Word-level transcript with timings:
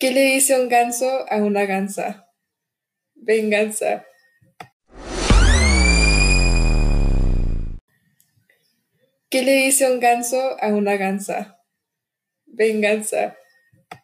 ¿Qué 0.00 0.12
le 0.12 0.22
dice 0.22 0.58
un 0.58 0.70
ganso 0.70 1.30
a 1.30 1.36
una 1.42 1.66
gansa? 1.66 2.26
Venganza. 3.14 4.06
¿Qué 9.28 9.42
le 9.42 9.52
dice 9.52 9.92
un 9.92 10.00
ganso 10.00 10.56
a 10.58 10.68
una 10.68 10.96
gansa? 10.96 11.60
Venganza. 12.46 13.36